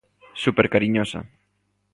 Supercariñosa. 0.43 1.19